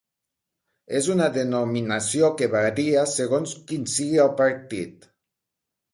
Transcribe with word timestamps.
És 0.99 1.09
una 1.15 1.27
denominació 1.35 2.31
que 2.39 2.49
varia 2.55 3.05
segons 3.15 3.55
quin 3.73 3.87
sigui 3.97 4.19
el 4.25 4.37
partit. 4.45 5.11